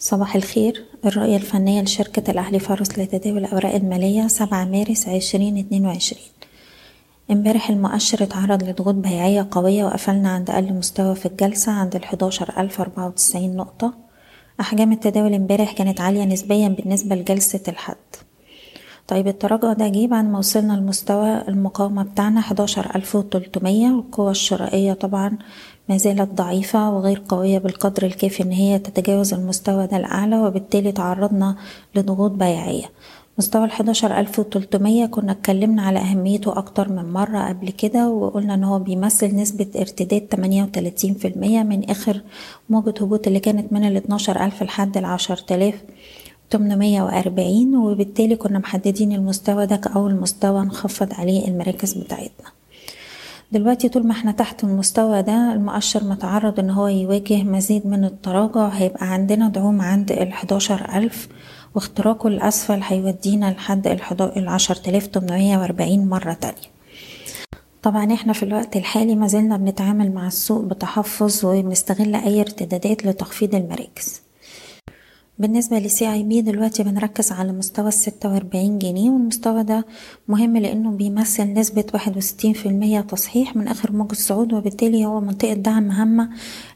[0.00, 0.84] صباح الخير.
[1.04, 6.32] الرؤية الفنية لشركة الأهلي فارس لتداول الأوراق المالية سبعة مارس عشرين اتنين وعشرين.
[7.30, 11.96] امبارح المؤشر اتعرض لضغوط بيعية قوية وقفلنا عند أقل مستوى في الجلسة عند
[12.80, 13.94] أربعة وتسعين نقطة.
[14.60, 17.96] أحجام التداول امبارح كانت عالية نسبيا بالنسبة لجلسة الحد.
[19.08, 23.90] طيب التراجع ده جه بعد ما وصلنا لمستوى المقاومة بتاعنا حداشر ألف وتلتمية.
[23.90, 25.38] والقوة الشرائية طبعا
[25.88, 31.56] ما زالت ضعيفة وغير قوية بالقدر الكافي إن هي تتجاوز المستوى ده الأعلى وبالتالي تعرضنا
[31.94, 32.84] لضغوط بيعية
[33.38, 33.64] مستوى
[34.04, 39.36] ألف وتلتمية كنا اتكلمنا على أهميته أكتر من مرة قبل كده وقلنا إن هو بيمثل
[39.36, 42.20] نسبة ارتداد تمانية وتلاتين في المية من آخر
[42.70, 45.74] موجة هبوط اللي كانت من الاتناشر ألف لحد العشر تلاف
[46.50, 52.48] تمنمية وأربعين وبالتالي كنا محددين المستوى ده كأول مستوى نخفض عليه المراكز بتاعتنا.
[53.52, 58.68] دلوقتي طول ما إحنا تحت المستوى ده المؤشر متعرض إن هو يواجه مزيد من التراجع
[58.68, 61.28] هيبقى عندنا دعوم عند الحداشر ألف
[61.74, 63.86] واختراقه الأسفل هيودينا لحد
[65.06, 66.68] تمنمية وأربعين مرة تانية.
[67.82, 73.54] طبعا إحنا في الوقت الحالي ما زلنا بنتعامل مع السوق بتحفظ وبنستغل أي ارتدادات لتخفيض
[73.54, 74.22] المراكز.
[75.38, 79.84] بالنسبة لسي اي بي دلوقتي بنركز على مستوى الستة وأربعين جنيه والمستوى ده
[80.28, 85.20] مهم لأنه بيمثل نسبة واحد وستين في المية تصحيح من آخر موجة صعود وبالتالي هو
[85.20, 86.30] منطقة دعم هامة.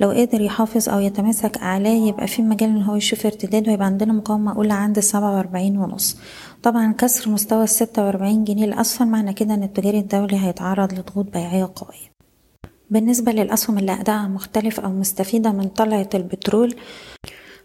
[0.00, 4.12] لو قدر يحافظ أو يتماسك أعلاه يبقى في مجال إن هو يشوف ارتداد ويبقى عندنا
[4.12, 6.16] مقاومة أولى عند السبعة وأربعين ونص.
[6.62, 11.72] طبعا كسر مستوى الستة وأربعين جنيه الأسفل معنى كده إن التجاري الدولي هيتعرض لضغوط بيعية
[11.76, 12.08] قوية.
[12.90, 16.74] بالنسبة للأسهم اللي أدائها مختلف أو مستفيدة من طلعة البترول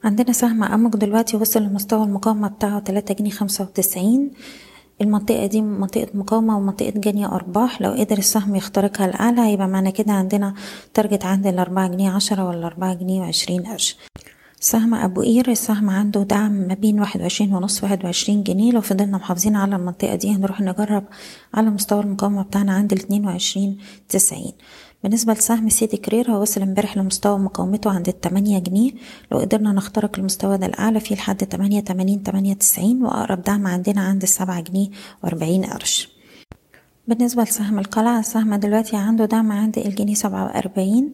[0.03, 4.31] عندنا سهم أمك دلوقتي وصل لمستوى المقاومة بتاعه تلاتة جنيه خمسة وتسعين.
[5.01, 7.81] المنطقة دي منطقة مقاومة ومنطقة جني أرباح.
[7.81, 10.53] لو قدر السهم يخترقها الأعلى هيبقى معنى كده عندنا
[10.93, 13.97] تارجت عند الأربعة جنيه عشرة ولا أربعة جنيه وعشرين قرش.
[14.59, 18.71] سهم أبو قير السهم عنده دعم ما بين واحد وعشرين ونص واحد وعشرين جنيه.
[18.71, 21.03] لو فضلنا محافظين على المنطقة دي هنروح نجرب
[21.53, 23.77] على مستوى المقاومة بتاعنا عند الاتنين وعشرين
[24.09, 24.53] تسعين.
[25.03, 28.91] بالنسبة لسهم سيدي كرير هو وصل امبارح لمستوى مقاومته عند التمانية جنيه.
[29.31, 34.01] لو قدرنا نخترق المستوى ده الأعلى فيه لحد تمانية تمانين تمانية تسعين وأقرب دعم عندنا
[34.01, 34.89] عند السبعة جنيه
[35.23, 36.09] وأربعين قرش.
[37.07, 41.13] بالنسبة لسهم القلعة السهم دلوقتي عنده دعم عند الجنيه سبعة وأربعين.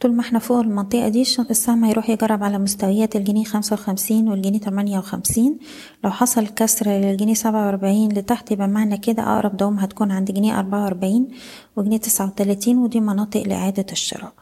[0.00, 4.60] طول ما إحنا فوق المنطقة دي السهم هيروح يجرب على مستويات الجنيه خمسة وخمسين والجنيه
[4.60, 5.58] تمانية وخمسين.
[6.04, 10.58] لو حصل كسر للجنيه سبعة وأربعين لتحت يبقى معنى كده أقرب دوم هتكون عند جنيه
[10.58, 11.28] أربعة وأربعين
[11.76, 14.32] وجنيه تسعة وتلاتين ودي مناطق لإعادة الشراء.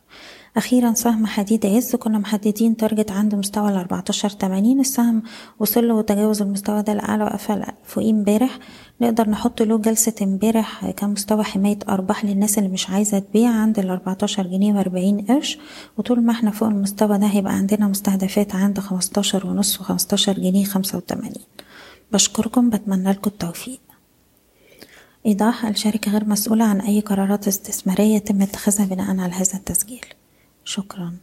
[0.56, 4.81] أخيرا سهم حديد عز كنا محددين تارجت عند مستوى الأربعتاشر تمانين.
[4.81, 5.22] السهم
[5.59, 8.59] وصل وتجاوز المستوى ده الأعلى وقفل فوقيه امبارح.
[9.00, 14.47] نقدر نحط له جلسة امبارح كمستوى حماية أرباح للناس اللي مش عايزة تبيع عند الأربعتاشر
[14.47, 15.59] جنيه وأربعين قرش.
[15.99, 20.99] وطول ما إحنا فوق المستوى ده هيبقى عندنا مستهدفات عند خمستاشر ونص وخمستاشر جنيه خمسة
[20.99, 21.45] وتمانين.
[22.12, 23.81] بشكركم بتمنى لكم التوفيق.
[25.27, 30.05] إيضاح الشركة غير مسؤولة عن أي قرارات استثمارية يتم اتخاذها بناء على هذا التسجيل.
[30.66, 31.19] شكرا.